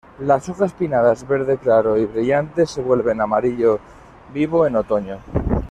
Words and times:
Las 0.17 0.49
hojas 0.49 0.73
pinnadas 0.73 1.27
verde 1.27 1.59
claro 1.59 1.95
y 1.95 2.05
brillante, 2.07 2.65
se 2.65 2.81
vuelven 2.81 3.21
amarillo 3.21 3.79
vivo 4.33 4.65
en 4.65 4.77
otoño. 4.77 5.19